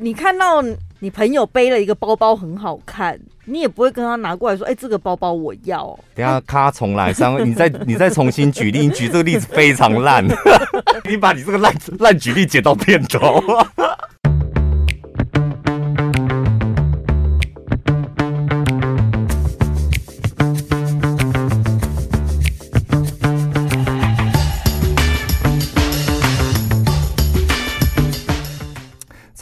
[0.00, 0.62] 你看到
[1.00, 10.24] 你朋友背了一个包包很好看，你也不会跟他拿过来说：“哎、这个包包我要。”等下，咔，重来，三位， 你再你再重新举例，你举这个例子非常烂，
[11.08, 13.42] 你把你这个烂烂举例剪到片头。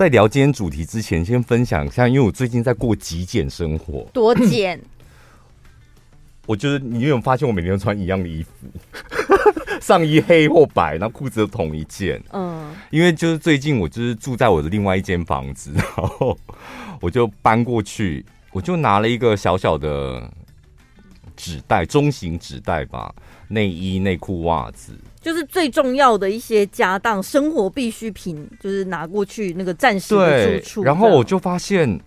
[0.07, 4.08] 在聊今天主题之前，先分享一下，因为我最近在过极简生活。
[4.12, 4.81] 多简？
[6.46, 8.50] 我就是你有没有发现，我每天都穿一样的衣服，
[9.82, 12.22] 上衣黑或白，然后裤子都同一件。
[12.32, 16.39] 嗯，因为就是最近我就是住在我的另外一间房子，然后
[17.00, 20.23] 我就搬过去，我就拿了一个小小的
[21.36, 23.14] 纸袋，中型纸袋吧，
[23.49, 24.93] 内衣、内裤、袜子。
[25.21, 30.82] 就是最重要的一些家当、生活必需品，就是拿过去那个暂时的住处。
[30.82, 32.00] 然后我就发现。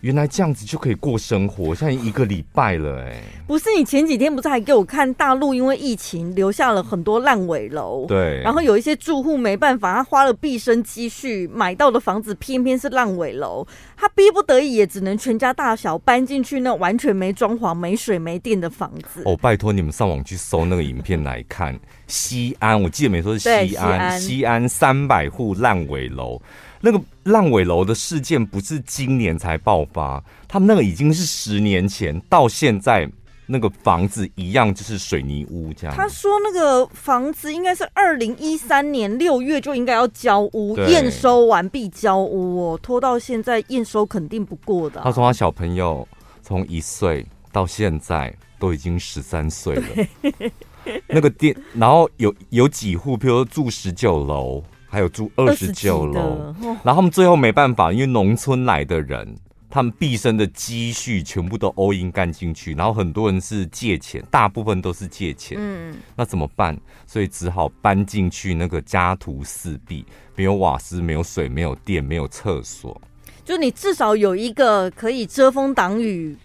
[0.00, 3.22] 原来这样子就可以过生活，现在一个礼拜了哎、欸。
[3.46, 8.06] 不是你前几天不是还给我看大陆因为疫情留下了很多烂尾楼？
[8.06, 8.40] 对。
[8.42, 13.66] 然后有一些住户没办法，他花了毕生积蓄买到的房子偏偏是烂尾楼，
[13.96, 19.22] 他逼不得已也只能全家大小搬进去那完全没装潢、没水没电的房子。
[19.26, 26.40] 哦，拜托你们上网去搜那个影片来看，西安我记得没错是西安，西安三百户烂尾楼。
[26.80, 33.06] 那个烂尾楼的事件不是今年才爆发，他们那个已经是十年前，到现在
[33.46, 35.94] 那个房子一样就是水泥屋这样。
[35.94, 45.04] 他说那个房子应该是二零一三年六月就应该要交屋，验收完毕交屋哦，拖到现在验收肯定不过的啊。
[45.04, 46.08] 他说他小朋友
[46.42, 49.84] 从一岁到现在都已经十三岁了，
[51.06, 54.64] 那个店，然后有有几户，比如说住十九楼。
[54.90, 59.36] 还有住二十九楼，然后他们最后没办法，因为农村来的人，
[59.70, 65.56] 他们毕生的积蓄全部都 all in 干进去，然后很多人是借钱，大部分都是借钱。
[65.60, 66.76] 嗯，那怎么办？
[67.06, 73.00] 所以只好搬进去那个家徒四壁，没有瓦斯，没有水，没有电，没有厕所。
[73.44, 76.36] 就你至少有一个可以遮风挡雨。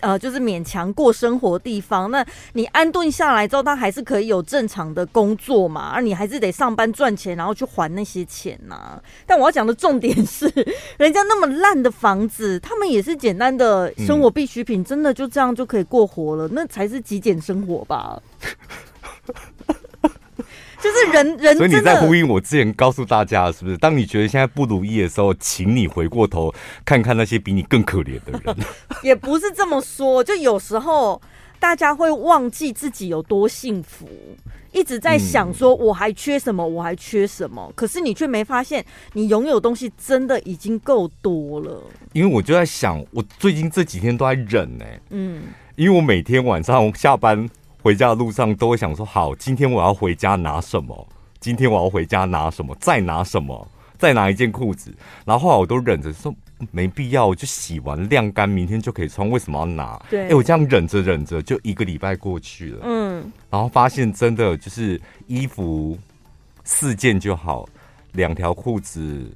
[0.00, 2.10] 呃，就是勉强过生活的地方。
[2.10, 5.90] 那你安顿下来之后，他还是可以有正常的工作嘛？
[5.94, 9.02] 而你还是得上班赚钱，然后去还那些钱呐、啊。
[9.26, 10.46] 但我要讲的重点是，
[10.98, 18.20] 人家那么烂的房子，他们也是简单的生活必需品，嗯、真的就这样就可以过活了，那才是极简生活吧。
[20.82, 23.76] 就是人人， 所以你在呼应我之前告诉大家是不是？
[23.76, 28.56] 当你觉得现在不如意的时候，请你回过头看看那些比你更可怜的人。
[29.02, 31.20] 也不是这么说，就有时候
[31.58, 34.08] 大家会忘记自己有多幸福，
[34.72, 38.84] 一直在想说我还缺什么，我还缺什么，可是你却没发现
[39.14, 41.82] 你拥有东西真的已经够多了。
[42.12, 45.00] 因为我就在想，我最近这几天都在忍呢、欸。
[45.10, 45.42] 嗯，
[45.74, 47.48] 因为我每天晚上下班。
[47.82, 51.08] 回家的路上都会想说：好，今天我要回家拿什么？
[51.40, 52.76] 今天我要回家拿什么？
[52.80, 53.68] 再拿什么？
[53.96, 54.92] 再拿一件裤子。
[55.24, 56.34] 然后后来我都忍着说
[56.72, 59.28] 没必要，我就洗完晾干，明天就可以穿。
[59.30, 60.00] 为什么要拿？
[60.10, 62.80] 对，哎、欸，我这样忍着忍着，就一个礼拜过去了。
[62.82, 65.96] 嗯，然后发现真的就是衣服
[66.64, 67.68] 四件就好，
[68.12, 69.30] 两条裤子，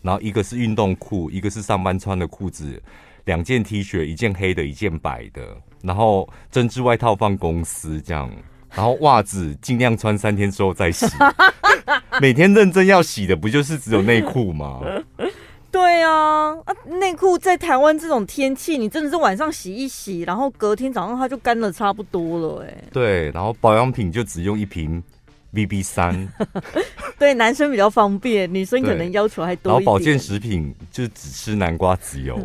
[0.00, 2.82] 然后一个是运动裤，一个是上班穿的裤子，
[3.24, 5.56] 两件 T 恤，一件黑的，一件白的。
[5.82, 8.30] 然后针织外套放公司这样，
[8.74, 11.06] 然后袜子尽量穿三天之后再洗。
[12.20, 14.80] 每天认真要洗的不就是只有内裤吗？
[15.72, 22.84] 对啊，啊，内裤在台湾这种天气，你真的是晚上洗一洗，然后隔天早上它就干了差不多了哎。
[22.92, 25.02] 对，然后保养品就只用一瓶
[25.54, 26.28] BB 三。
[27.18, 29.84] 对，男生比较方便，女生可能要求还多一点。
[29.84, 32.38] 然后保健食品就只吃南瓜籽油。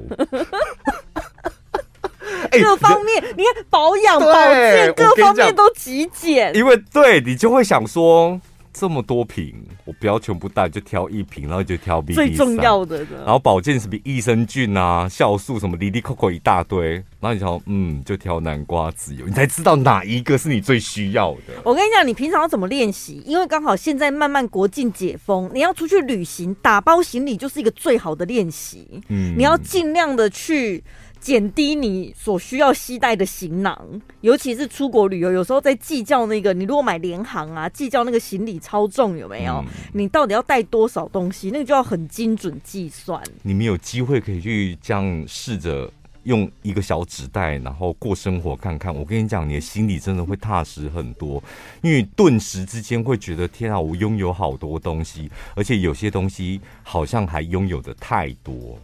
[2.50, 6.56] 各方面，欸、你看保养、保健各方面都极简。
[6.56, 8.40] 因为对你就会想说，
[8.74, 13.04] 这么多瓶，我不要全部带，就挑一瓶，然后就挑 BB3，最重要的。
[13.26, 17.04] 然后保健什么益生菌啊、酵素什么，滴滴扣扣一大堆。
[17.20, 21.54] 然后你想，嗯，就挑南瓜籽油，你才知道哪一个是你最需要的。
[21.64, 23.24] 我跟你讲，你平常要怎么练习？
[23.26, 29.02] 因为刚好现在慢慢国境解封，你要出去旅行，打包行李就是一个最好的练习。
[29.08, 30.84] 嗯，你要尽量的去。
[31.20, 39.64] 减低你所需要携带的行囊，尤其是出国旅游，有时候在计较那个，你如果买联航啊，计较那个行李超重有没有？
[39.66, 41.52] 嗯、你到底要带多少东西？
[41.52, 43.22] 那个就要很精准计算。
[43.44, 45.92] 你们有机会可以去这样试着
[46.24, 48.94] 用一个小纸袋，然后过生活看看。
[48.94, 51.42] 我跟你讲，你的心里真的会踏实很多，
[51.82, 58.78] 因为顿时之间会觉得天啊，我拥有好多东西，而且有些东西好像还拥有的太多。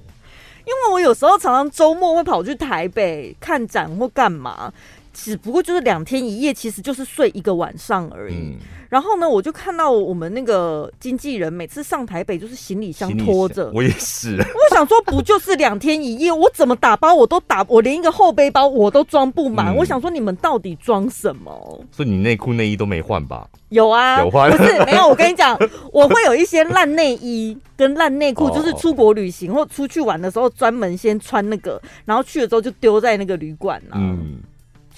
[0.66, 4.72] 因为我有时候常常周末会跑去台北看展或干嘛。
[5.14, 8.34] 只不过就是两天一夜，其实就是睡一个晚上而已。
[8.34, 8.58] 嗯、
[8.90, 13.72] 然后呢，我就看到我们那个经纪人每次上台北，就是行李箱拖着。
[13.74, 14.36] 我也是。
[14.42, 16.32] 我想说，不就是两天一夜？
[16.32, 19.68] 我怎么打包我都打，我连一个后背包我都装不满。
[19.68, 21.86] 嗯、我想说，你们到底装什么？
[21.92, 23.48] 所以你内裤内衣都没换吧？
[23.70, 24.50] 有啊，有换。
[24.50, 25.56] 不是 没有，我跟你讲，
[25.92, 33.96] 我会有一些烂内衣跟烂内裤，就是出国旅行或出去玩的时候，专门先穿那个，然后去了之后就丢在那个旅馆了。
[34.00, 34.40] 嗯。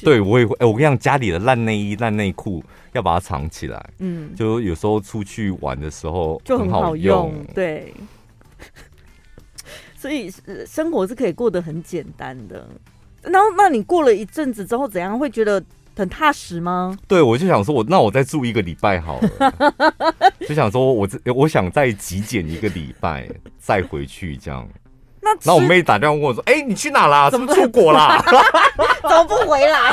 [0.03, 0.56] 对，我也会。
[0.59, 2.63] 哎，我跟你讲，家里的烂内衣、烂内裤
[2.94, 3.89] 要把它藏起来。
[4.00, 7.33] 嗯，就有时候出去玩的时候就很好用。
[7.53, 7.94] 对，
[9.95, 10.31] 所以
[10.68, 12.68] 生活是可以过得很简单的。
[13.21, 15.63] 然后，那你过了一阵子之后，怎样会觉得
[15.95, 16.95] 很踏实吗？
[17.07, 20.31] 对，我就想说我，我那我再住一个礼拜好了。
[20.47, 23.27] 就想说我这，我想再极简一个礼拜，
[23.57, 24.68] 再回去这样。
[25.25, 27.31] 那那我妹打电话问我说：“哎、欸，你去哪啦？
[27.31, 28.24] 怎么出国啦？
[29.01, 29.92] 怎么不回来？”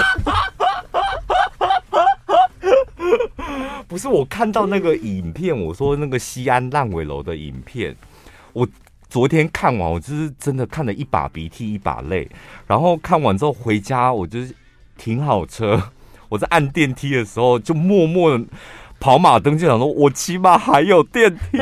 [3.88, 7.96] 不是，我看到那个影片，我说那个西安烂尾楼的影片，
[8.52, 8.68] 我
[9.08, 12.28] 昨天看完，我就是真的看了一把鼻涕一把泪。
[12.66, 14.54] 然后看完之后回家，我就是
[14.98, 15.82] 停好车，
[16.28, 18.44] 我在按电梯的时候就默默的
[19.00, 21.56] 跑马灯，就想说我起码还有电梯。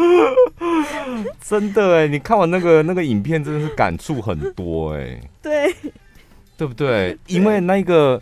[1.40, 5.20] 真的哎，你看完那个那个影片，真的是感触很多哎。
[5.42, 5.74] 对，
[6.56, 7.16] 对不对？
[7.26, 8.20] 因为那个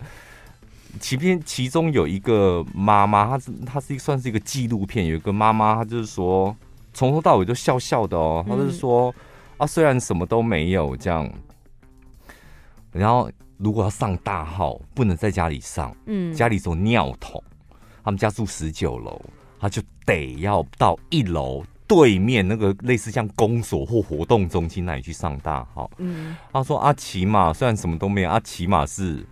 [0.99, 6.55] 其片其中有一个妈妈，她是她是一算是一个纪录片，有一个妈妈，她就是说
[6.93, 8.43] 从头到尾都笑笑的哦。
[8.47, 9.13] 她就是说
[9.57, 11.29] 啊，虽然什么都没有这样，
[12.91, 17.43] 然后如果要上大号，不能在家里上，嗯，家里走尿桶，
[18.03, 19.21] 他们家住十九楼。
[19.59, 25.89] 他就得要到一楼对面那个类似像公所或活动中心那里去上大号。
[25.97, 29.25] 嗯，他说啊，起码虽然什么都没有，啊，起码是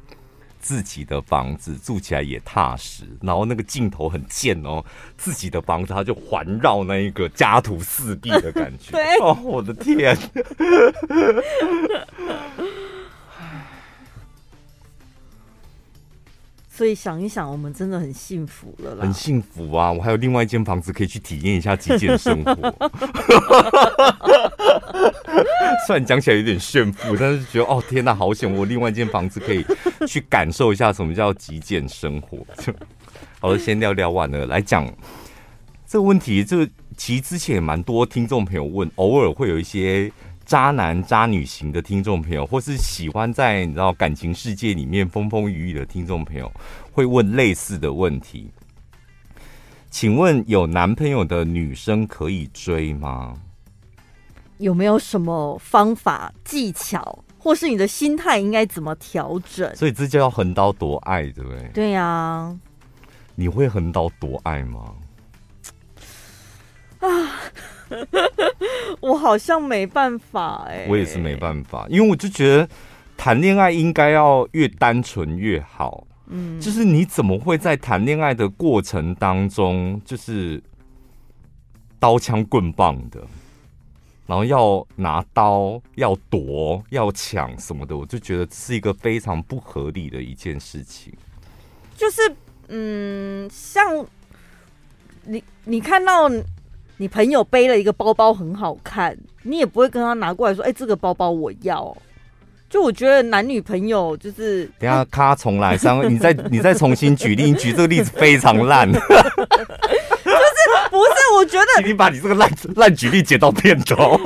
[0.59, 3.03] 自己的房子，住起来也踏实。
[3.21, 4.83] 然后那个镜头很贱哦，
[5.15, 8.91] 自己的房子，他就环绕那一个家徒四壁的感觉。
[8.97, 10.17] 对，哦，我的天。
[16.77, 19.01] 所以想一想，我们真的很幸福了啦。
[19.01, 19.91] 很幸福啊！
[19.91, 22.53] 我还有另外一间房子可以去体验一下极简生活。
[25.87, 28.53] 虽然讲起来有点炫富，但是觉得哦天哪，好险！
[28.53, 29.65] 我另外一间房子可以
[30.07, 32.45] 去感受一下什么叫极简生活。
[33.41, 34.85] 好了，先聊聊完了，来讲
[35.87, 36.43] 这个问题。
[36.43, 40.11] 这个其实之前也蛮多听众朋友问，偶尔会有一些。
[40.47, 46.49] 渣男渣女型的听众朋友，或是喜欢在你知道感情世界里面风风雨雨的听众朋友，
[46.89, 48.49] 会问类似的问题。
[49.89, 53.33] 请问有男朋友的女生可以追吗？
[54.59, 59.75] 有没有什么方法技巧，或是你的心态应该怎么调整？
[59.75, 61.69] 所以这就要横刀夺爱，对不对？
[61.73, 62.59] 对呀、啊。
[63.35, 64.93] 你会横刀夺爱吗？
[66.99, 67.07] 啊。
[68.99, 72.67] 我好像没办法哎、欸，我也是没办法，因为我就觉得
[73.15, 76.05] 谈恋爱应该要越单纯越好。
[76.27, 80.61] 嗯，就是你怎么会在谈恋爱的过程当中，就是
[81.99, 83.21] 刀枪棍棒的，
[84.25, 91.13] 然后要拿刀、要夺、要抢什么的，我就觉得是一个非常不合理的一件事情。
[91.95, 92.35] 就是，
[92.67, 94.05] 嗯，像
[95.23, 96.29] 你，你看到。
[96.99, 101.95] 你朋友背了一个包包很好看，你也不会跟他拿过来说：“哎、欸，这个包包我要。”
[102.69, 108.91] 就我觉得男女朋友就是，等下咔重来，三位，你再你再重新举例，你举这个例子非常烂。
[108.91, 109.05] 就是
[110.89, 111.13] 不是？
[111.35, 114.19] 我觉得，请你把你这个烂烂举例剪到片头，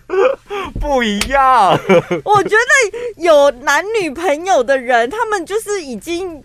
[0.80, 1.78] 不一样。
[2.24, 6.42] 我觉得有男女朋友的人，他们就是已经。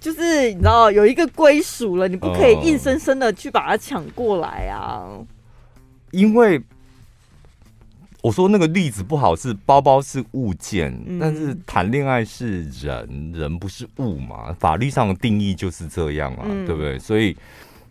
[0.00, 5.06] 就是你知道有一个归属了，你不可以硬生生的去把它抢过来啊！
[6.10, 6.60] 因为
[8.22, 14.52] 我说那个例子不好，是包包是物件，嗯、但是谈恋爱是人，人不是物嘛？
[14.58, 16.98] 法律上的定义就是这样啊，嗯、对不对？
[16.98, 17.36] 所以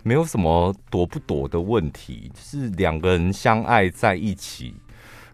[0.04, 4.74] 没有什么躲不躲的问题，就是两个人相爱在一起，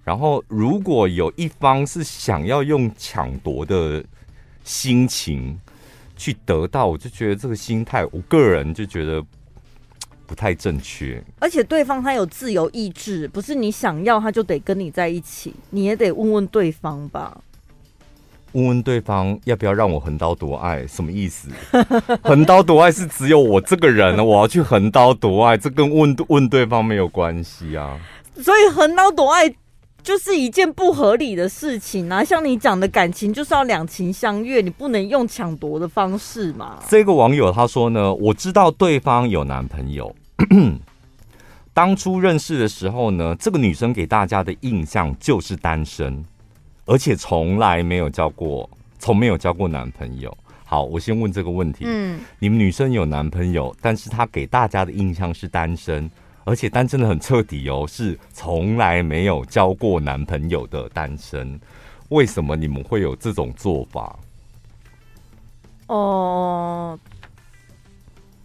[0.03, 4.03] 然后如果有一方是想要用抢夺的
[4.63, 5.59] 心情。
[6.17, 9.23] 去得到，我就觉得这个心态，我个人就觉得，
[10.25, 11.23] 不太正确。
[11.39, 17.37] 而且对方他有自由意志，不是你想要他就得跟你在一起，你也得问问对方吧。
[18.53, 21.49] 问问对方要不要让我横刀夺爱，什么意思？
[22.23, 27.99] 横刀夺爱是只有我这个人，我要去横刀夺爱，这跟问问对方没有关系啊。
[28.41, 29.53] 所以横刀夺爱
[30.07, 32.23] 就是一件不合理的事情啊！
[32.23, 36.81] 像你讲的感情就是要两情相悦，你不能用抢夺的方式嘛。
[36.87, 40.15] 这个网友他说呢，我知道对方有男朋友，
[41.73, 46.23] 当初认识的时候呢，这个女生给大家的印象就是单身。
[46.85, 50.33] 而且从来没有交过，从没有交过男朋友。
[50.63, 56.09] 好，我先问这个问题：嗯，你们女生有男朋友，但是她给大家的印象是单身，
[56.47, 61.59] 而且单身的很彻底哦，是从来没有交过男朋友的单身。
[62.07, 64.17] 为什么你们会有这种做法？
[65.87, 66.97] 哦，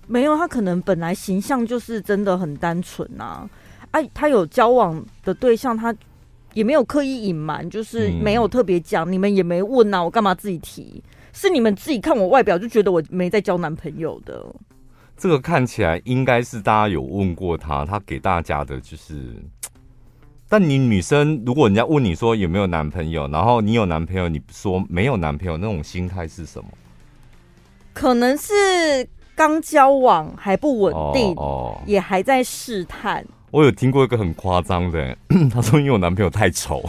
[0.09, 3.49] 没有，他可能本来形象就是真的很单纯啊。
[3.93, 5.95] 哎、啊，他有交往的对象，他。
[6.55, 11.03] 也没有刻意隐瞒，就是没有特别讲，嗯，你们也没问呐，我干嘛自己提？
[11.33, 14.45] 是你们自己看我外表就觉得我没在交男朋友的。
[15.23, 19.37] 这个看起来应该是大家有问过他，他给大家的就是。
[20.49, 26.69] 但你女生，如果人家问你说有没有男朋友，然后你有男朋友，你说没有男朋友，那种心态是什么？
[27.93, 28.53] 可能是
[29.37, 33.25] 刚交往还不稳定，哦，也还在试探。
[33.53, 35.17] 我有听过一个很夸张的，
[35.55, 36.83] 他说因为我男朋友太丑，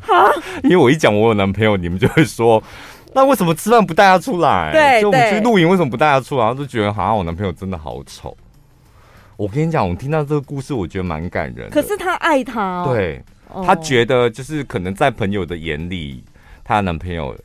[0.00, 0.30] 哈，
[0.62, 2.62] 因为我一讲我有男朋友，你们就会说，
[3.14, 4.72] 那为什么吃饭不带他出来？
[4.72, 6.44] 对，就我们去露营为什么不带他出来？
[6.44, 8.36] 然后就觉得好像我男朋友真的好丑。
[9.36, 11.70] 我跟你讲，我听到这个故事，我觉得蛮感人的。
[11.70, 13.22] 可是他爱他，哦，对，
[13.64, 16.22] 他觉得就是可能在朋友的眼里，
[16.64, 17.36] 她的男朋友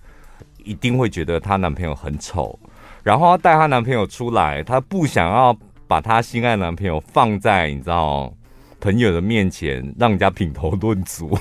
[0.63, 2.57] 一定会觉得她男朋友很丑，
[3.03, 5.57] 然后要带她男朋友出来，她不想要
[5.87, 8.31] 把她心爱的男朋友放在你知道。
[8.79, 11.35] 朋友的面前让人家品头论足，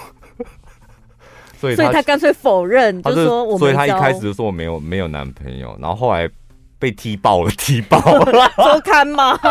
[1.59, 6.29] 所以他所以他干脆否认，就说我，所以他一开始就说我没有没有男朋友，然后后来
[6.79, 9.37] 被踢爆了，踢爆了， 周刊吗？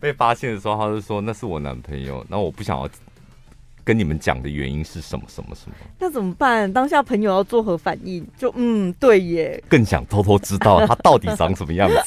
[0.00, 2.88] 被发现的时候，他就说那是我男朋友，那我不想要
[3.84, 5.76] 跟你们讲的原因是什么什么什么？
[5.98, 6.70] 那怎么办？
[6.72, 8.26] 当下朋友要作何反应？
[8.38, 11.96] 就嗯，对耶，更想偷偷知道他到底长什么样子。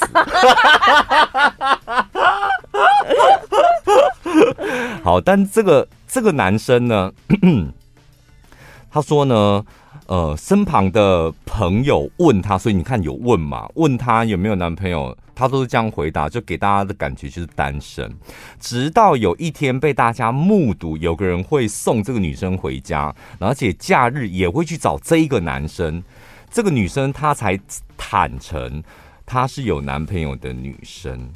[5.03, 7.12] 好，但这个这个男生呢，
[8.91, 9.65] 他说呢，
[10.05, 13.67] 呃，身旁的朋友问他，所以你看有问嘛？
[13.74, 18.15] 问他有没有男朋友，他都是这样回答，就给大家的感觉就是单身。
[18.60, 26.03] 直到有一天被大家目睹，有个人会送这个女生回家，而且假日也会去找这一个男生，
[26.51, 27.60] 这个女生她才
[27.98, 28.84] 坦诚
[29.25, 31.27] 她是有男朋友的女生。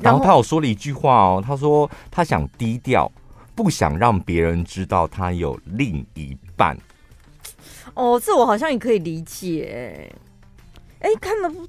[0.00, 3.10] 然后他有说了一句话哦，他说他想低调，
[3.54, 6.76] 不想让别人知道他有另一半。
[7.94, 10.10] 哦，这我好像也可以理解。
[11.00, 11.66] 哎，看了不，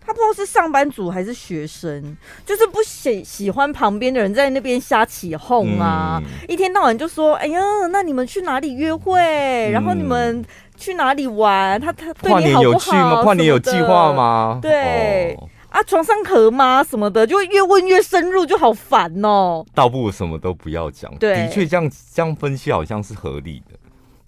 [0.00, 7.60] 他不知道是上班族还是学生，就是不喜喜欢旁边的人在那边瞎起哄啊，嗯、一天到晚就说：“哎呀，
[7.90, 9.20] 那你们去哪里约会？
[9.20, 10.44] 嗯、然后你们
[10.76, 11.80] 去哪里玩？
[11.80, 12.72] 他他对你好不好？
[12.72, 13.22] 跨年有去吗？
[13.22, 14.58] 跨年有计划吗？
[14.62, 15.34] 对。
[15.34, 16.84] 哦”啊，床上合吗？
[16.84, 19.64] 什么的，就越问越深入，就好烦哦。
[19.74, 21.14] 倒不如什么都不要讲。
[21.16, 23.78] 对，的确这样这样分析好像是合理的，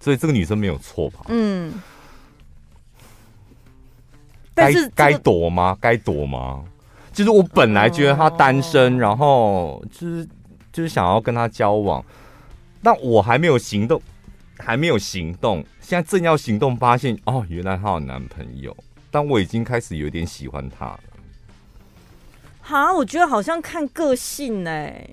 [0.01, 1.21] 所以这个女生没有错吧？
[1.29, 1.75] 嗯。
[4.55, 5.77] 但是该躲吗？
[5.81, 6.63] 该躲吗？
[7.13, 10.27] 就是我本来觉得他单身，哦、然后就是
[10.73, 12.05] 就是想要跟他交往，
[12.83, 14.01] 但我还没有行动，
[14.59, 18.77] 还没有行动，现在正要行动，发现哦，原来她有男朋友，
[19.11, 21.01] 但我已经开始有点喜欢他了。
[22.63, 25.11] 哈，我觉得好像看个性哎、欸。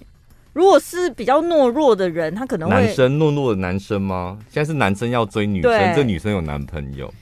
[0.53, 4.37] 如果是比较懦弱的人，他可能会男生懦弱的男生吗？
[4.49, 7.13] 现在是男生要追女生，这女生有男朋友。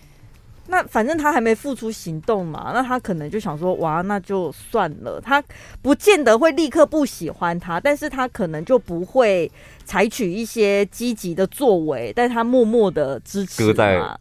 [0.70, 5.22] 那反正他还没付出行动嘛，那他可能就想说，哇，那就算了。
[5.22, 5.42] 他
[5.82, 9.50] 不见得会立刻不喜欢他，但是他可能就不会
[9.86, 14.18] 采取一些积极的作为，但他默默的支持嘛，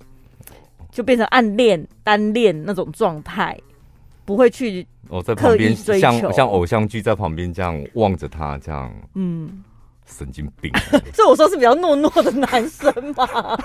[0.93, 3.59] 就变成暗恋、单恋那种状态，
[4.27, 4.87] 不会去。
[5.09, 9.63] 我、哦、在旁边像像偶像剧在旁边这样望着他这样，嗯，
[10.05, 10.71] 神经病。
[11.15, 13.27] 所以我说是比较懦弱的男生嘛。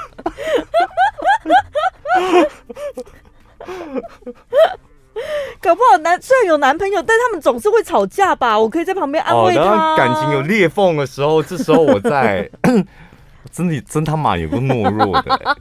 [5.60, 8.58] 搞不好男虽然有男朋友，但他们总是会吵架吧？
[8.58, 9.94] 我可以在旁边安慰他。
[9.94, 12.50] 哦、感情有裂缝的时候，这时候我在
[13.52, 15.56] 真的真他妈有个懦弱的、欸。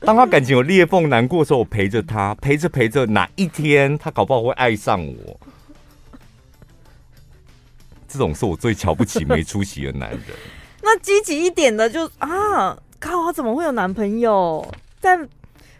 [0.00, 5.40] 当他感情有裂缝、难过的时候，我陪着他，陪着陪着，哪一天他搞不好会爱上我，
[8.08, 10.20] 这种是我最瞧不起没出息的男人。
[10.82, 14.66] 那积极一点的就啊，靠，他怎么会有男朋友？
[15.00, 15.28] 但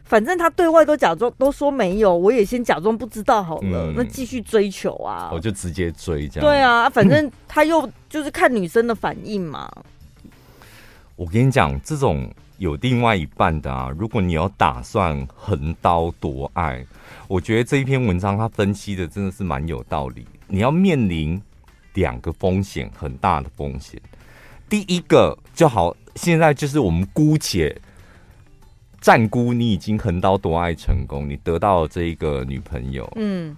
[0.05, 3.87] 反正他对外都假装都说没有，我也先假装不知道好了。
[3.91, 6.49] 嗯、那继续追求啊，我就直接追这样。
[6.49, 9.71] 对啊，反正他又就是看女生的反应嘛。
[11.17, 16.85] 我跟你讲，这种有另外一半的啊，如果你有打算横刀夺爱，
[17.27, 20.27] 我觉得这一篇文章他分析的真的是蛮有道理。
[20.47, 21.41] 你要面临
[21.95, 23.99] 两个风险，很大的风险。
[24.69, 27.75] 第一个就好，现在就是我们姑且
[29.01, 33.57] 暂估你已经横刀夺爱成功，你得到了这一个女朋友，嗯，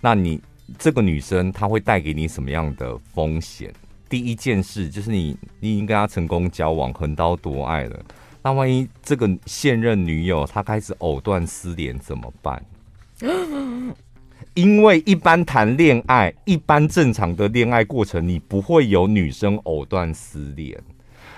[0.00, 0.42] 那你
[0.76, 3.72] 这个女生她会带给你什么样的风险？
[4.08, 8.00] 第一件事就是你你已经跟他成功交往，横刀夺爱了，
[8.42, 12.64] 那万一这个现任女友她开始藕断丝连怎么办？
[14.54, 20.80] 因为一般谈恋爱，一般正常的恋爱过程，你不会有女生藕断丝连。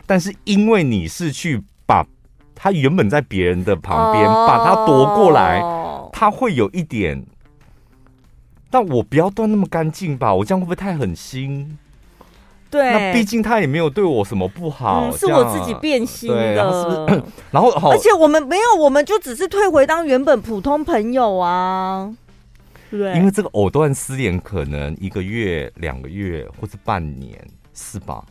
[0.06, 2.06] 但是因为你是去把
[2.54, 5.60] 她原本在别人的旁边，把她夺过来，
[6.12, 7.24] 她会有一点。
[8.70, 11.78] 但我不要断那么干净吧，我这样会不会太狠心？
[12.70, 16.52] 对，那毕竟他也没有对我什么不好，嗯、是我自己变心的。
[16.54, 22.14] 然后，是不是 然后而且我们没有，我们就只是退回当原本普通朋友啊。
[22.90, 27.38] 对，因为这个藕断丝连可能一个月、两个月或者半年，
[27.74, 28.24] 是吧？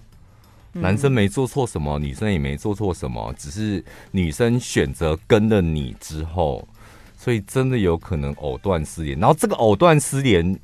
[0.74, 6.68] 嗯、男生没做错什么，女生也没做错什么，只是女生选择跟了你之后，
[7.16, 9.20] 所以真的有可能藕断丝连。
[9.20, 10.60] 然后这个藕断丝连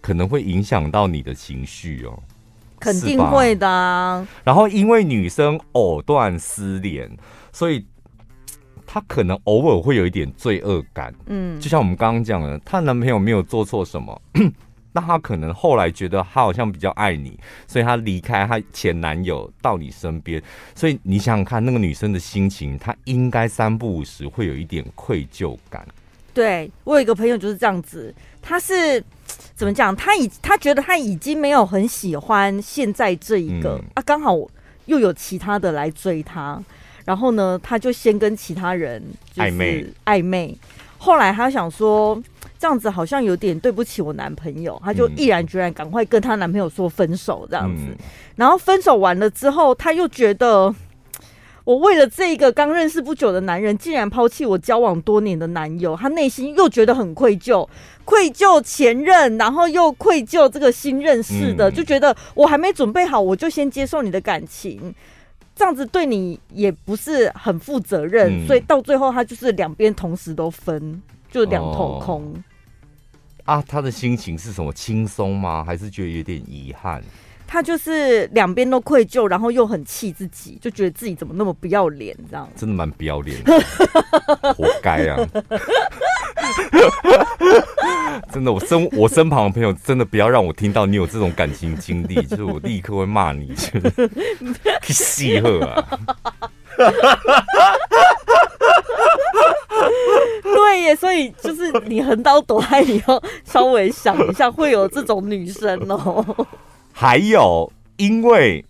[0.00, 2.22] 可能会影响到你的情绪哦，
[2.80, 4.26] 肯定会的啊。
[4.44, 7.10] 然后因为女生藕断丝连，
[7.52, 7.84] 所以。
[8.90, 14.18] 她可能偶尔会有一点罪恶感，嗯，就像我们刚刚讲的，她男朋友没有做错什么，
[14.92, 20.42] 那她可能后来觉得她好像比较爱你，所以她离开她前男友到你身边，
[20.74, 25.86] 所以你想想看，那个女生的心情，她应该三不五时会有一点愧疚感。
[26.32, 29.02] 对，我有一个朋友就是这样子，他是
[29.54, 29.94] 怎么讲？
[29.94, 34.36] 他已他觉得他已经没有很喜欢现在这一个、嗯、啊，刚好
[34.86, 36.62] 又有其他的来追他。
[37.04, 39.02] 然后呢，他就先跟其他人
[39.36, 40.54] 暧昧暧昧，
[40.98, 42.22] 后来他想说
[42.58, 47.84] 这样子好像有点对不起我男朋友，他就毅然决然赶快跟他男朋友说分手这样子。
[48.36, 50.74] 然后分手完了之后，他又觉得
[51.68, 57.68] 我为了这个刚认识不久的男人，竟然抛弃我交往多年的男友，他内心又觉得很愧疚，
[58.06, 64.94] 愧疚前任，然后又愧疚这个新认识的，就觉得我还没准备好，我就先接受你的感情。
[65.54, 72.24] 这样子对你也不是很负责任，嗯、所以到最后他就是两边同时都分，就两头空。
[73.44, 74.72] 哦、啊，他的心情是什么？
[74.72, 75.62] 轻松吗？
[75.62, 77.02] 还是觉得有点遗憾？
[77.48, 83.58] 他就是两边都愧疚，然后又很气自己，就觉得自己怎么那么不要脸，这样真的蛮不要脸的，
[84.52, 85.16] 活该啊！
[88.30, 94.10] 真的，我身我身旁的朋友，真的不要让我听到你有这种感情经历，就是我立刻会骂你，就是
[94.82, 95.24] 去死
[95.64, 95.98] 啊！
[100.42, 106.46] 对耶，所以就是你横刀夺爱，你要稍微想一下，会有这种女生哦。
[107.00, 108.64] 还有，因为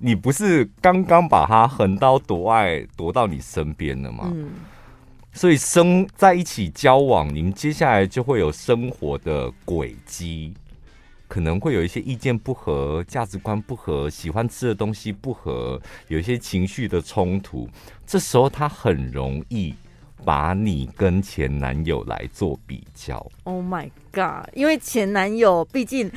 [0.00, 4.28] 你不是刚刚把他横刀夺爱夺到你身边了吗？
[4.34, 4.50] 嗯。
[5.32, 10.52] 所以生在一起交往，你们接下来就会有生活的轨迹，
[11.28, 17.68] 可能会有一些意见不合、价值观不合、喜欢吃的东西不合，有一些情绪的冲突。
[18.04, 19.72] 这时候他很容易
[20.24, 23.24] 把你跟前男友来做比较。
[23.44, 24.48] Oh my god！
[24.54, 26.10] 因为前男友毕竟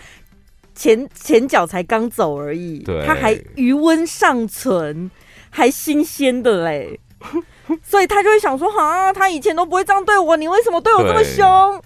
[0.77, 5.09] 前前脚才刚走而已，对，他还余温尚存，
[5.49, 6.99] 还新鲜的嘞。
[7.83, 11.81] 所以他就会想说：“啊，他以前都不会这样对我，你为什么对我这么凶？”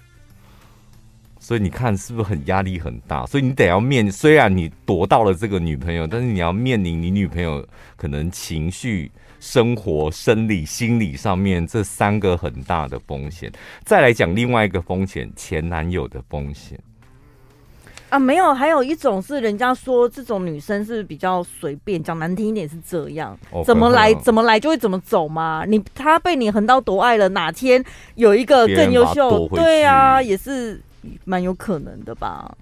[1.40, 3.26] 所以你看是不是很压力很大？
[3.26, 13.50] 所以你得要面，虽然你夺到了这个女朋友，但是你要面临你女朋友可能情绪、生活、生理、心理上面这三个很大的风险。
[13.84, 16.78] 再来讲另外一个风险，前男友的风险。
[18.12, 25.64] 啊，没有，还有一种是人家说这种女生是比较随便，讲难听一点是这样怎么来怎么来就会怎么走嘛。
[25.66, 27.82] 你他被你横刀夺爱了，哪天
[28.16, 30.78] 有一个更优秀，对啊，也是
[31.24, 32.54] 蛮有可能的吧。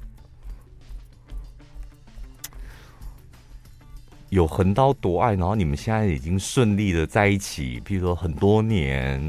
[4.28, 9.20] 有横刀夺爱，然后你们现在已经顺利的在一起，譬如说很多年，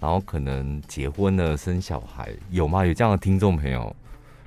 [0.00, 2.86] 然后可能结婚了、生小孩，有吗？
[2.86, 3.92] 有这样的听众朋友？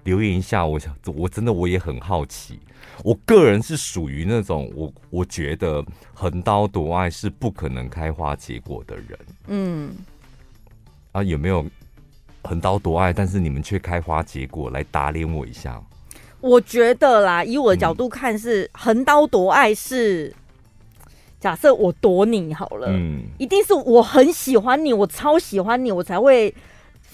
[0.07, 0.65] 留言一下。
[0.65, 2.57] 我想，我真的我也很好奇。
[3.03, 9.19] 我个人是属于那种我我觉得横刀夺爱是不可能开花结果的人。
[9.47, 9.91] 嗯，
[11.11, 11.65] 啊，有没有
[12.43, 15.83] 横刀夺爱，但是你们却开花结果来打脸我一下？
[16.39, 20.33] 我觉得啦，以我的角度看，是横刀夺爱是
[21.39, 26.53] 假设我夺你好了，嗯，一定是我很喜欢你，我超喜欢你，我才会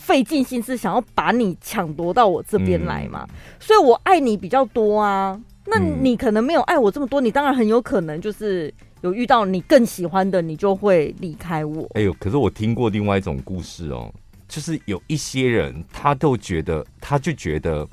[0.04, 3.26] 费尽心思想要把你抢夺到我这边来嘛。
[3.30, 5.40] 嗯，所以我爱你比较多啊。
[5.66, 11.90] 那你可能没有爱我这么多，你当然很有可能就是有遇到你更喜欢的，你就会离开我。
[11.94, 14.14] 哎呦，可是我听过另外一种故事哦，
[14.50, 17.88] 就是有一些人他都觉得，他就觉得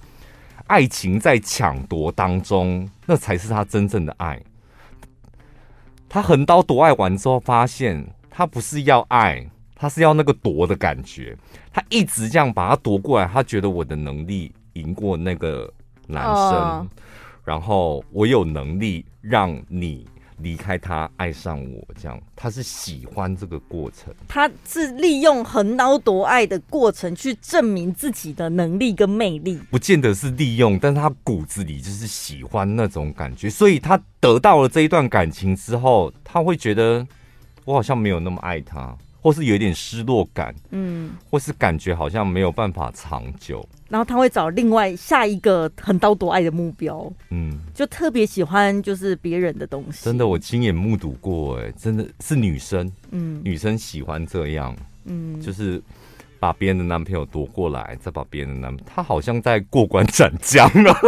[0.67, 4.43] 爱情在抢夺当中，那才是他真正的爱。
[6.09, 9.49] 他横刀夺爱完之后，发现他不是要爱，
[9.81, 11.37] 他是要那个夺的感觉。
[11.73, 15.73] 他一直这样把他夺过来，他觉得我的能力赢过那个
[16.07, 16.35] 男生。
[16.35, 16.87] 哦
[17.43, 37.05] 然后我有能力让你离开他，爱上我，这样他是喜欢这个过程，他是利用横刀夺爱的过程去证明自己的能力跟魅力，不见得是利用，但是他骨子里就是喜欢那种感觉，所以他得到了这一段感情之后，他会觉得
[37.65, 38.97] 我好像没有那么爱他。
[39.21, 50.05] 或是有一点失落感，嗯，或是感觉好像没有办法长久，然后他会找另外下一个横刀夺爱的目标，嗯，就特别喜欢就是别人的东西。
[50.05, 55.83] 真的，我亲眼目睹过，哎，真的是女生，嗯，女生喜欢这样，嗯，就是
[56.39, 60.95] 把别人的男朋友夺过来，再把别人的男，他好像在过关斩将了。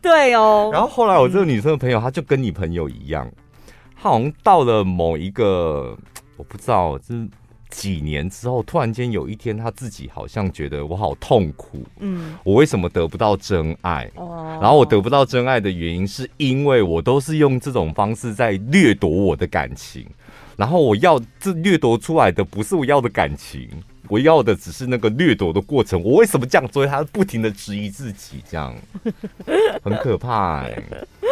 [0.00, 0.70] 对哦。
[0.72, 3.30] 然后后来我这个女生的朋友，她就跟你朋友一样。
[4.00, 5.96] 他好像到了某一个，
[6.36, 7.28] 我不知道，就是
[7.68, 14.08] 几年之后，突然间有一天，他自己好像觉得我好痛苦，嗯，我为什么得不到真爱？
[14.14, 20.06] 哦，然后我得不到真爱的原因，是因为我都是用这种方式在掠夺我的感情，
[20.56, 23.68] 然后我要这掠夺出来的不是我要的感情。
[24.08, 26.86] 我要的只是那个掠夺的过程，我为什么这样做？
[26.86, 28.74] 他不停的质疑自己，这样
[29.82, 30.82] 很可怕欸。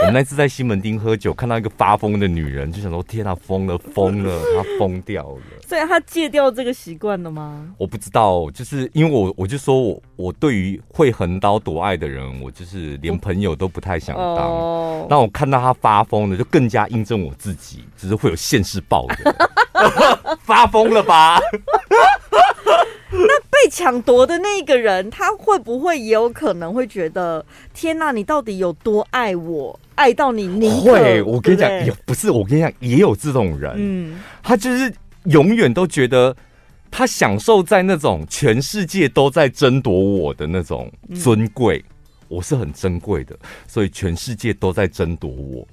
[0.00, 5.40] 我们那次在西门町喝酒，看到一个发疯的女人，就想说：天啊，疯了，疯了， 她疯掉了。
[5.66, 7.66] 所以她戒掉这个习惯了吗？
[7.78, 15.06] 我不知道，就是因为我我就说我我对于会横刀夺爱的人，我就是连朋友都不太想当。
[15.08, 20.36] 那我看到他发疯了，就更加印证我自己，只是会有现世报的。
[20.44, 21.38] 发疯了吧？
[23.10, 29.78] 那被抢夺的那个人，他会不会也有可能会觉得，天哪，你到底有多爱我？
[29.94, 30.92] 爱到你宁可？
[30.92, 34.92] 会，我跟你讲，也不是，我跟你讲，也有这种人，嗯，他就是
[35.24, 36.36] 永远都觉得
[36.90, 41.82] 他享受在那种全世界都在争夺我的那种尊贵，
[42.28, 43.34] 我是很珍贵的，
[43.66, 45.66] 所以全世界都在争夺我，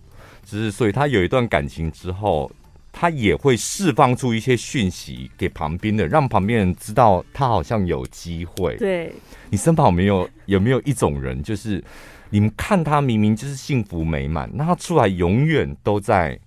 [0.46, 2.50] 只是所以他有一段感情之后。
[2.96, 8.78] 他也会释放出一些讯息给旁边的，让旁边人知道他好像有机会。
[8.78, 9.12] 对，
[9.50, 11.84] 你身旁有没有有没有一种人，就是
[12.30, 16.40] 你们看他明明就是幸福美满，那他出来永远都在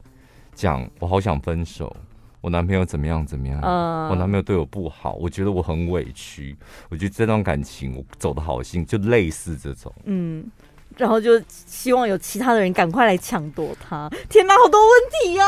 [0.54, 1.94] 讲我好想分手，
[2.40, 6.56] 我男朋友怎么样怎么样，嗯，我男朋友对我不好，我觉得我很委屈，
[6.88, 10.48] 我觉得这段感情我走的好心，就类似这种，嗯。
[10.96, 14.10] 然后就希望有其他的人赶快来抢夺他。
[14.28, 15.46] 天哪，好多问题哦！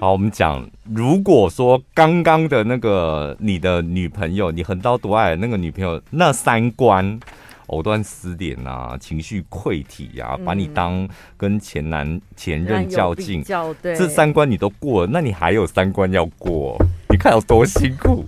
[0.00, 7.20] 好，我们讲，如果说刚刚的那个你的女朋友，你横刀夺爱的那个女朋友，那三观
[7.66, 13.44] 藕断丝连啊，情绪溃体呀，把你当跟前男前任较劲，
[13.82, 16.76] 这三关你都过了，那你还有三关要过？
[17.08, 18.24] 你看有多辛苦？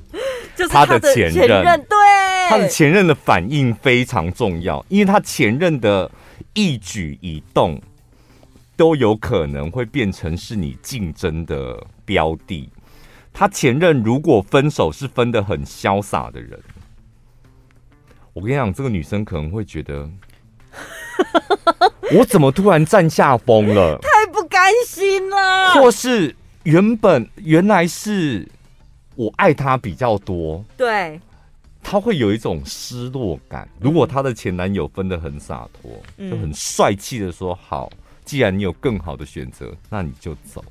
[0.54, 1.96] 就是他的前任，前任对。
[2.52, 6.10] 他的前任的反应非常重要，因为他前任的
[6.52, 7.80] 一举一动
[8.76, 12.68] 都有可能会变成是你竞争的标的。
[13.32, 16.60] 他前任如果分手是分的很潇洒的人，
[18.34, 20.06] 我跟你讲，这个女生可能会觉得，
[22.14, 23.98] 我怎么突然占下风了？
[24.02, 25.72] 太不甘心了。
[25.72, 28.46] 或是原本原来是
[29.16, 31.18] 我爱他比较多，对。
[31.82, 33.68] 他会有一种失落感。
[33.80, 37.90] 如果他的前男友分的很洒脱，嗯、就很帅气的说：“好，
[38.24, 40.64] 既然你有更好的选择，那你就走。”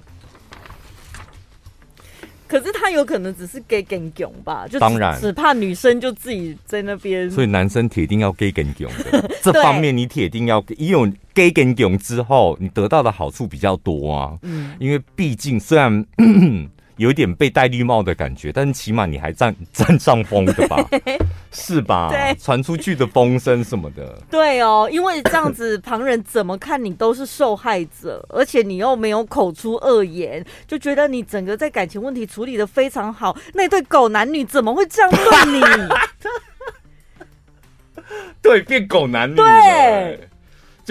[2.47, 4.67] 可是他有可能只是 gay 跟囧吧？
[4.67, 7.29] 就当然只怕女生就自己在那边。
[7.29, 14.37] 所以男生铁定要 gay 跟囧的， 这方面你铁定要因为 gay 跟囧之后，你得到的好处比较多啊。
[14.41, 16.05] 嗯，因为毕竟虽然。
[17.01, 20.77] 有点被戴绿帽的感觉，但是起码你还占占上风的吧？
[21.51, 22.09] 是吧？
[22.11, 24.17] 对，传出去的风声什么的。
[24.29, 33.35] 对哦，因为这样子旁人怎么看你都是受害者，而且你又没有口出恶言，就觉得你整个在感情问题处理的非常好。
[33.53, 35.61] 那对狗男女怎么会这样对你？
[38.41, 39.43] 对，变狗男女了。
[39.43, 40.29] 对，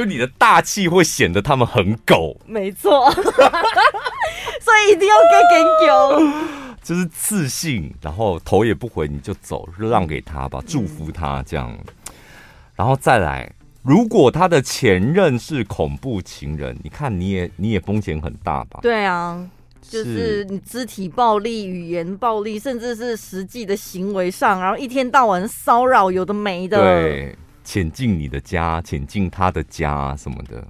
[0.00, 2.34] 就你的大气会显得他们很狗。
[2.46, 3.10] 没错。
[3.12, 6.20] 所以一定要给给狗，
[6.82, 11.76] 就是自信，然后头也不回你就走，让给他吧，祝福他这样，
[12.74, 13.50] 然后再来，
[13.82, 18.80] 如果他的前任是恐怖情人，你看你也你也风险很大吧？
[18.80, 19.46] 对啊，
[19.82, 27.36] 就是你肢体暴力、语言暴力，甚至是实际的行为上，然后一天到晚骚扰，有的没的，对，
[27.70, 30.66] 潜进你的家，潜进他的家什么的。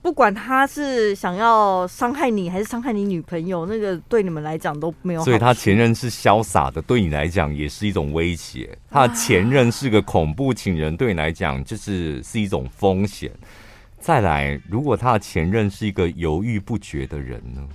[0.00, 5.24] 不管他是想要伤害你还是伤害你女朋友，那个对你们来讲都没有。
[5.24, 8.78] 所以他前任是潇洒的，对你来讲也是一种威胁。
[8.88, 13.28] 他的前任是个恐怖情人，对你来讲就是是一种风险。
[13.98, 17.68] 再来，如果他的前任是一个犹豫不决的人呢？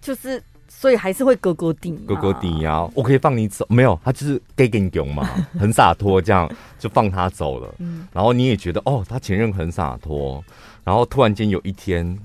[0.00, 0.40] 就是。
[0.80, 2.88] 所以还是会勾勾顶，勾勾顶呀！
[2.94, 7.74] 我可以放你走，没有，他就是给给你嘛， 很洒脱，这样就放他走了。
[7.78, 10.40] 嗯，然后你也觉得哦，他前任很洒脱，
[10.84, 12.16] 然后突然间有一天，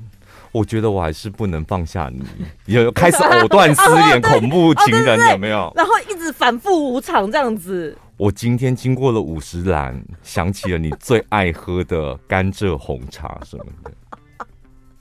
[0.51, 2.23] 我觉得我还是不能放下你，
[2.71, 5.73] 有开始藕断丝连，恐怖情人有没有？
[5.75, 7.97] 然后一直反复无常这样子。
[8.17, 13.91] 我今天经过了五十岚，想起了你最爱喝的甘蔗红茶什么的。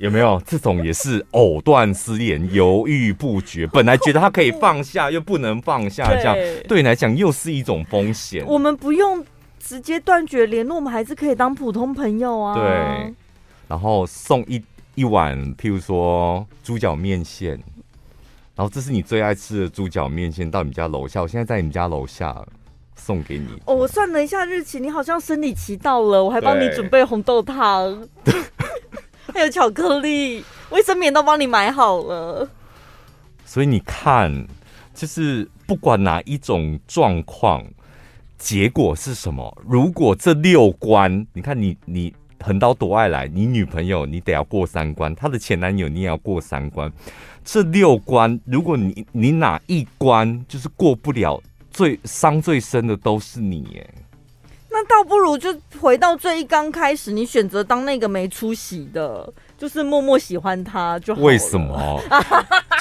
[0.03, 3.65] 有没有这种也是藕断丝连、犹豫不决？
[3.69, 6.37] 本来觉得他可以放下，又不能放下，这样
[6.67, 8.45] 对你来讲又是一种风险。
[8.45, 9.25] 我们不用
[9.61, 12.53] 直接断绝联络，我们还是可以当普通朋友啊。
[12.53, 13.15] 对，
[13.69, 14.61] 然后送一
[14.97, 17.51] 一碗，譬如说猪脚面线，
[18.57, 22.45] 然后这是你最爱吃的猪脚面线，到你家楼下，我现在在你们家楼下
[22.97, 23.47] 送给你。
[23.67, 28.09] 哦，我算了一下日期，你好像生理期到了，我还帮你准备红豆汤。
[29.33, 32.49] 还有巧克力，卫生棉都帮你买好了。
[33.45, 34.47] 所以你看，
[34.95, 37.65] 就是不管哪一种状况，
[38.39, 39.57] 结果是什么？
[39.67, 46.93] 如果这六关，你看你你横刀夺爱来，你女朋友你得要过三关，她的前男友你也要过三关。
[47.45, 53.95] 这六关，如果你你哪一关就是过不了，最伤最深的都是你耶。
[54.83, 61.21] 那倒不如就回到最一刚开始，你选择当那个没出息的，就是默默喜欢他就好。
[61.21, 62.01] 为什么？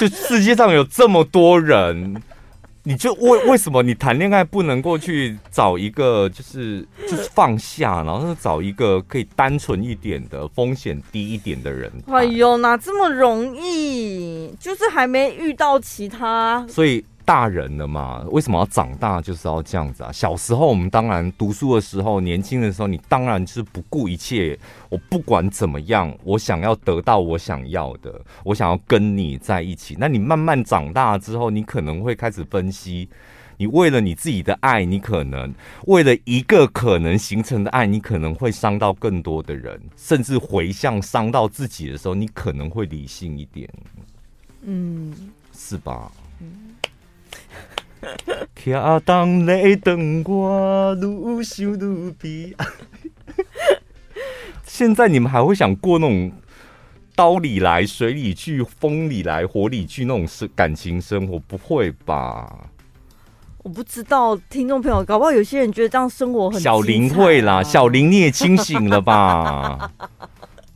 [0.00, 2.20] 就世界上有这么多人，
[2.82, 11.92] 你就为为什么你谈恋爱不能够去找一个就是就是放下，然后找一个可以单纯一点的、风险低一点的人？
[12.08, 14.52] 哎呦，哪这么容易？
[14.58, 17.04] 就是还没遇到其他，所以。
[17.24, 18.24] 大人了嘛？
[18.30, 19.20] 为什么要长大？
[19.20, 20.12] 就是要这样子啊！
[20.12, 24.58] 小时候我们当然读书的时候，年轻的时候，你当然就是不顾一切。
[24.88, 29.96] 我不管怎么样，我想要得到我想要的，我想要跟你在一起。
[29.98, 33.08] 那你慢慢长大之后，你可能会开始分析，
[33.56, 35.54] 你为了你自己的爱，你可能
[35.86, 43.68] 为了一个可能形成的爱，你可能会伤到更多的人，甚至回向伤到自己的时候，你可能会理性一点。
[44.62, 45.12] 嗯，
[45.54, 46.10] 是吧？
[46.40, 46.71] 嗯。
[48.56, 52.56] 徛当咧等我，愈想愈悲。
[54.64, 56.32] 现在你们还会想过那种
[57.14, 61.38] 刀里来水里去、风里来火里去那种生感情生活？
[61.38, 62.70] 不会吧？
[63.62, 66.60] 我不知道，听众朋友，搞不好有些人觉得这样生活很、啊……
[66.60, 69.92] 小林会啦，小林你也清醒了吧？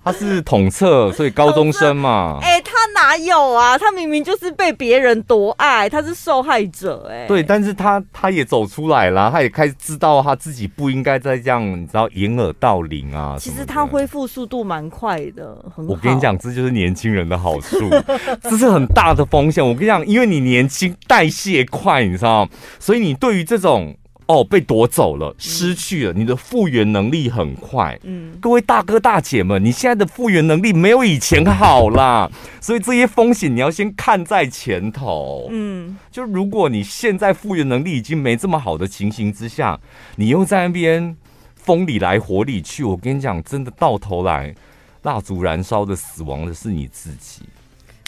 [0.06, 2.38] 他是统测，所以高中生嘛。
[2.40, 3.76] 哎、欸，他哪有啊？
[3.76, 7.26] 他明明就是被别人夺爱，他是受害者哎、欸。
[7.26, 13.34] 对，但是他他也走出来了，他也开始知道他自己不应该再这样，你知道掩耳盗铃啊。
[13.36, 15.84] 其实他恢复速度蛮快的，很。
[15.88, 17.76] 我跟你讲，这就是年轻人的好处，
[18.48, 19.66] 这是很大的风险。
[19.66, 23.96] 我跟你讲，因为你年轻，代谢快，你知道，所以你对于这种。
[24.26, 27.96] 哦，被夺走了，失去了，你的复原能力很快。
[28.02, 32.28] 嗯，各位大哥大姐们，你现在的复原能力没有以前好啦，
[32.60, 35.48] 所以这些风险你要先看在前头。
[35.52, 39.78] 嗯，就如果你现在复原能力已经没这么好的情形之下，
[40.16, 41.16] 你又在那边
[41.54, 44.52] 风里来火里去，我跟你讲，真的到头来
[45.02, 47.42] 蜡烛燃烧的死亡的是你自己。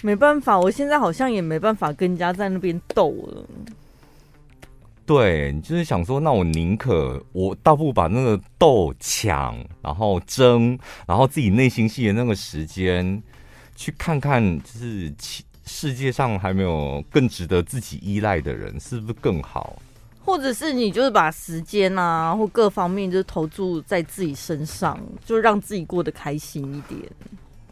[0.02, 3.44] 没办法，我现在好像也没办法跟人家在那边斗了。
[5.08, 13.22] 对，你就是想说，那我宁可我倒不把那个斗抢，然后争，然后自己内心戏的那个时间，
[13.74, 15.10] 去看看就是
[15.64, 19.80] 世界上还没有更值得自己依赖的人，是不是更好？
[20.22, 27.10] 或者是你就是把时间啊，或各方面就是投注在自己身上，就让自己过得开心一点。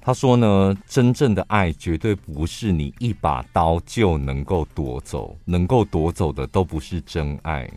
[0.06, 7.68] 他说呢，真正的爱绝对不是你一把刀就能够夺走，能够夺走的都不是真爱。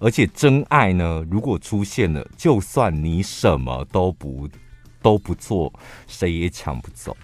[0.00, 4.48] 而且真爱呢，如果出现了，就算你什么都不
[5.00, 5.72] 都不做，
[6.08, 7.16] 谁也抢不走。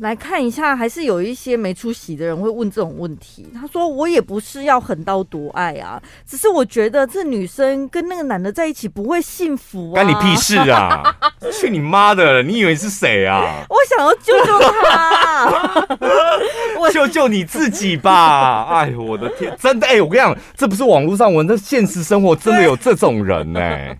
[0.00, 3.46] 来看一下，还是有一些没出息的人会问这种问题。
[3.54, 11.02] 他说：“我也不是要横刀夺爱啊，只是我觉得这女生跟那个男的在一起不会幸福啊。”关你屁事啊！
[11.52, 12.42] 去你妈的！
[12.42, 13.64] 你以为是谁啊？
[13.68, 15.86] 我想要救救他，
[16.78, 18.64] 我救救你自己吧！
[18.64, 23.96] 哎呦，我的天，真的哎，我跟你讲，这不是网络上文，这现实生活真的有这种人呢、欸。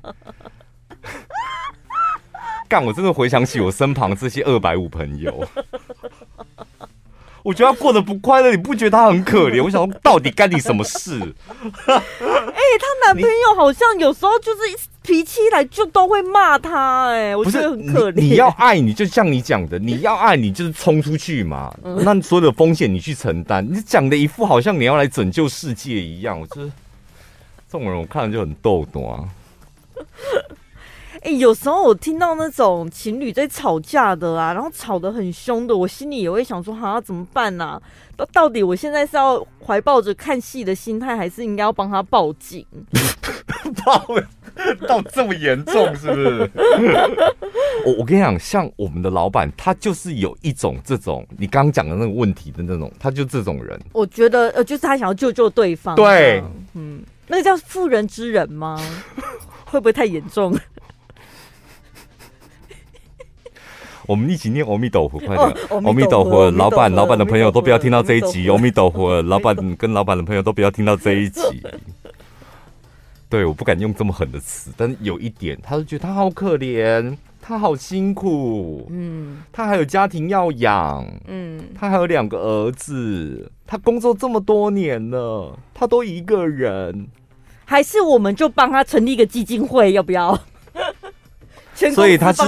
[2.69, 2.85] 干！
[2.85, 5.47] 我真的回想起我身旁这些二百五朋友，
[7.43, 9.63] 我觉得他过得不快乐，你不觉得他很可怜？
[9.63, 11.19] 我想说，到底干你什么事？
[11.87, 14.63] 哎、欸，她男朋友好像有时候就是
[15.03, 18.21] 脾气来就都会骂他，哎，我觉得很可怜。
[18.21, 21.73] 你要爱，你就像你讲的，你要爱，你就是冲出去嘛。
[21.85, 23.65] 嗯、那所有的风险你去承担。
[23.65, 26.73] 你讲的一副好像你要来拯救世界一样，我就是
[27.71, 29.23] 这种人，我看着就很逗懂啊。
[31.27, 37.83] 哎、欸，有时候我听到那种情侣在吵架的啊，然后吵得很凶的，我心里也会想说，好像怎么办呢、啊？
[38.17, 42.65] 到到底我现在是要怀抱着看戏的心态，还是应该要帮他报警？
[43.85, 44.07] 报
[44.87, 46.51] 到这么严重是不是？
[47.85, 53.77] 我我跟你讲，像我们的老板，他就是有一种这种你刚刚讲的那个问题的那种，他就这种人。
[53.93, 55.97] 我觉得呃，就是他想要救救对方。
[55.97, 56.41] 对，
[56.75, 58.81] 嗯，那个叫妇人之仁吗？
[59.67, 60.57] 会不会太严重？
[64.07, 65.69] 我们一起念阿弥陀佛，快点！
[65.85, 68.49] 阿弥陀佛，老板、老板的朋友都不要听到这一集。
[68.49, 71.41] 阿弥陀佛，老板跟老板的朋友都不要听到这一集。
[73.29, 87.09] 对，我不敢用这么狠的词，但是有一点，他就觉得他好可怜，他好辛苦，嗯，他还有家庭要养，嗯，他还有两个儿子，他工作这么多年了，他都一个人，
[87.65, 90.39] 还是我们就帮他成立一个基金会，要不要？
[91.95, 92.43] 所以他是，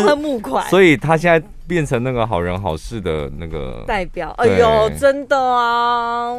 [0.71, 4.31] 所以他现在变成那个好人好事的那个代表。
[4.38, 6.35] 哎呦，真的啊！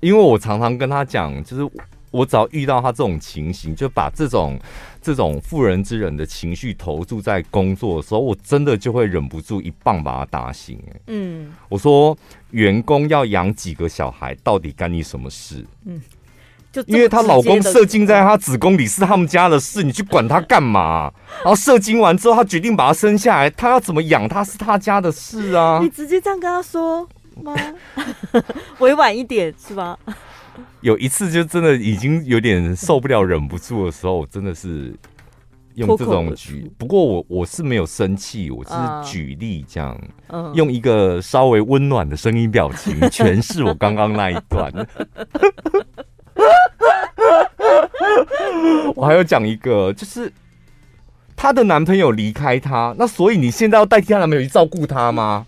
[0.00, 1.70] 因为我常常跟他讲，就是
[2.10, 4.58] 我只要遇到他这种情形，就把这种
[5.00, 10.78] 这种妇人之仁的情绪投注在工作的时候，我真的就会忍不住一棒把他打醒。
[11.06, 12.16] 嗯，我说
[12.50, 15.64] 员工要养几个小孩，到底干你什么事？
[15.84, 16.00] 嗯。
[16.86, 21.12] 因为她老公射精在她子宫里是他们家的事，你去管他干嘛？
[21.42, 25.78] 然后射精完之后，她决定把他生下来，她要怎么养他是他家的事啊！
[25.82, 27.06] 你直接这样跟他说
[27.42, 27.54] 吗？
[28.80, 29.98] 委婉一点是吧？
[30.80, 34.94] 有一次就真的已经有点受不了、忍不住的时候，我真的是
[35.74, 36.70] 用这种举。
[36.78, 38.70] 不过我我是没有生气，我是
[39.04, 44.72] 举例这样，嗯、用一个稍微温暖的声音表情诠释我刚刚那一段。
[48.94, 50.32] 我还要讲一个，就是
[51.36, 55.46] 她的男朋友离开她，那所以你现在要代替她男朋友去照顾她吗？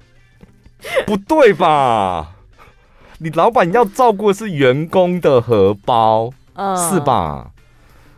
[1.06, 2.32] 不对吧？
[3.18, 6.32] 你老板要照顾的是员工的荷包，
[6.90, 7.50] 是吧？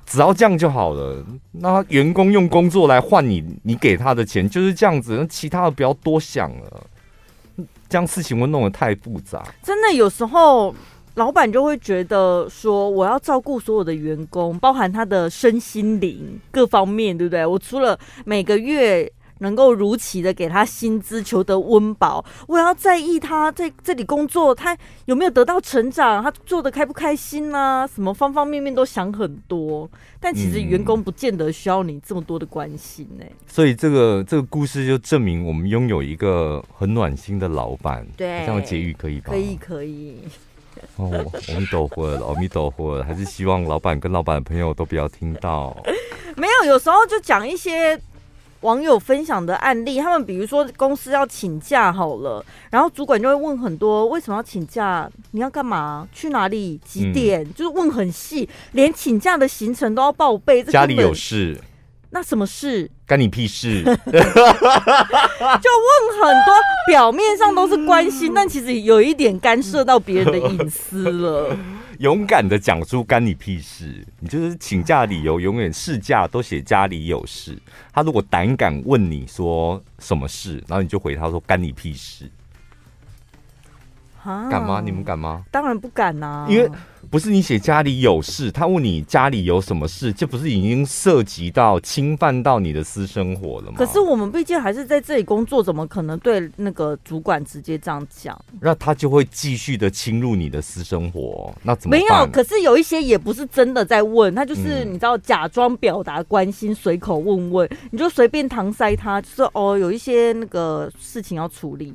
[0.06, 1.24] 只要这样就好了。
[1.52, 6.86] 那员工用工作来换你，你给他的钱就是这样子，那其他的不要多想了，
[7.88, 9.42] 这样事情会弄得太复杂。
[9.62, 10.74] 真的有时候。
[11.14, 17.44] 老板就会觉得说，我要照顾所有的员工，包含他的身心灵各方面，对不对？
[17.44, 27.86] 我除了每个月能够如期的给他薪资，求得温饱，我要在意他在这里工作，他有没有得到成长，他做的开不开心啊？
[27.86, 29.90] 什么方方面面都想很多。
[30.18, 33.32] 但其实员工不见得需要你这么多的关心呢、欸。
[33.46, 38.06] 所以这个这个故事就证明，我们拥有一个很暖心的老板。
[38.16, 39.30] 对，这样结语可以吧？
[39.30, 40.18] 可以，可以。
[40.96, 45.76] 哦，阿弥陀佛，阿弥陀佛，还是希望老板跟老板的朋友都不要听到。
[46.36, 47.98] 没有，有时候就讲一些
[48.60, 55.10] 网友分享的案例，他们比如说公司要请假好了，然后主管就会问很多，为什么要请假？
[55.32, 56.06] 你要干嘛？
[56.12, 56.78] 去哪里？
[56.84, 57.42] 几点？
[57.42, 60.62] 嗯、就是问很细，连请假的行程都要报备。
[60.64, 61.58] 家里有事。
[62.14, 62.90] 那什么事？
[63.06, 63.82] 干你屁事！
[63.82, 64.20] 就问很
[66.44, 66.54] 多，
[66.86, 71.56] 表面上都是关心， 但其实有一点干涉到别人的隐私了。
[72.00, 77.56] 勇敢的讲出干你屁事，你就是请假理由永远事假都写家里有事。
[77.94, 82.30] 他如果胆敢问你说什么事，然后你就回他说干你屁事。
[84.50, 84.80] 敢吗？
[84.84, 85.42] 你们敢吗？
[85.50, 86.70] 当然不敢呐、啊，因为
[87.10, 93.74] 不是你写家里有事，他问你家里有什么事，这不是已经涉及到侵犯到你的私生活了吗？
[93.76, 98.38] 可是我们毕竟还是在这里工作，怎么可能对那个主管直接这样讲？
[98.60, 101.96] 那他就会继续的侵入你的私生活，那怎么？
[101.96, 111.92] 没有，可是有一些也不是真的在问，他就是你知道假装表达关心，随、嗯、口问问，你就随便搪塞他，就是哦，有一些那个事情要处理。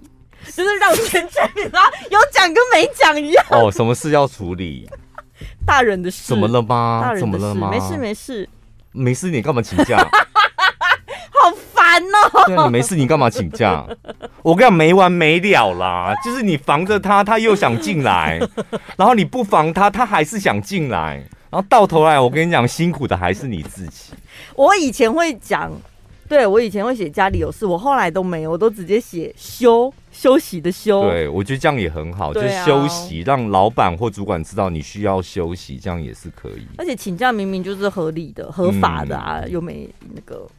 [0.55, 1.79] 就是绕圈圈，你知道，
[2.09, 3.45] 有讲跟没讲一样。
[3.51, 4.89] 哦，什么事要处理？
[5.65, 6.23] 大人的事。
[6.27, 7.01] 怎么了吗？
[7.03, 7.19] 大人的事。
[7.21, 7.69] 怎么了吗？
[7.69, 8.49] 没事没事。
[8.91, 9.97] 没事，你干嘛请假？
[11.39, 12.43] 好烦哦！
[12.47, 13.85] 对啊，你没事，你干嘛请假？
[14.41, 16.15] 我跟你讲，没完没了啦！
[16.25, 18.39] 就是你防着他，他又想进来；
[18.97, 21.23] 然后你不防他，他还是想进来。
[21.49, 24.13] 然后到头来，我跟你讲，辛苦的还是你自己。
[24.55, 25.71] 我以前会讲。
[26.27, 31.03] 对，我以前会写家里有事，我后来都没有，我都直接写休休息的休。
[31.03, 36.65] 对，我觉得这样也很好，啊、就是休息，让老板或主管知道你需要休息，这样也是可以。
[36.77, 40.49] 而且请假明明就是合理的、合法的啊，嗯、又没那个。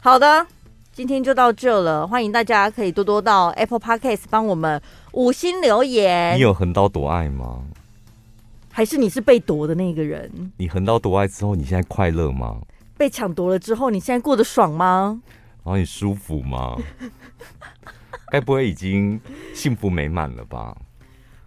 [0.00, 0.46] 好的，
[0.92, 4.80] 今天就到这了，欢迎大家可以多多到 Apple Podcast 帮我们
[5.12, 6.36] 五星留言。
[6.36, 7.62] 你有横刀夺爱吗？
[8.70, 10.52] 还是你是被夺的那个人？
[10.58, 12.58] 你横刀夺爱之后，你现在快乐吗？
[12.96, 15.20] 被抢夺了之后，你现在过得爽吗？
[15.64, 16.76] 然后你舒服吗？
[18.32, 19.20] 该不会已经
[19.54, 20.76] 幸福美满了吧？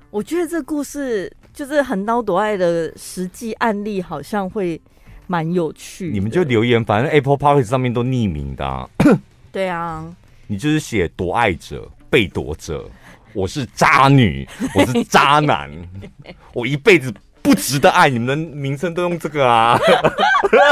[0.09, 4.79] 我觉得这故事就是横刀夺爱的实际案例，好像会
[5.27, 6.09] 蛮有趣。
[6.11, 8.89] 你们就留言，反正 Apple Podcast 上面都匿名的啊。
[9.51, 10.13] 对啊，
[10.47, 12.89] 你就是写夺爱者、被夺者，
[13.33, 15.71] 我是渣女，我是渣男，
[16.53, 17.13] 我一辈子。
[17.41, 19.79] 不值得爱，你们的名称都用这个啊，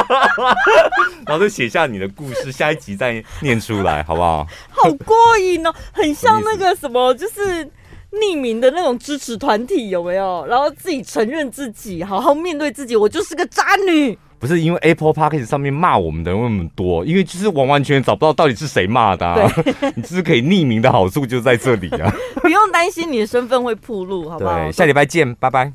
[1.26, 4.46] 然后就写下你的故事，下一集再念出来，好不好？
[4.70, 7.66] 好过瘾哦，很像那个什么，就是
[8.12, 10.46] 匿名的那种支持团体，有没有？
[10.48, 14.18] 然后自己承认自己，好好面对自己，我就是个渣女。
[14.40, 19.52] 不是因为 Apple Podcast 上面骂我们的人那么多，因为就是完完全全找不到到底是谁骂的，啊，
[19.96, 22.10] 你就是可以匿名的好处就在这里啊，
[22.42, 24.56] 不用担心你的身份会暴露，好不好？
[24.58, 25.74] 对，下礼拜见，拜拜。